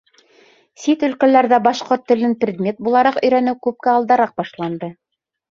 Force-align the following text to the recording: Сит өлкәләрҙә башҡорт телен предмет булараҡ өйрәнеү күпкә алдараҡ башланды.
Сит 0.85 1.05
өлкәләрҙә 1.07 1.59
башҡорт 1.67 2.05
телен 2.13 2.35
предмет 2.45 2.81
булараҡ 2.89 3.21
өйрәнеү 3.29 3.59
күпкә 3.67 3.95
алдараҡ 3.97 4.37
башланды. 4.43 4.95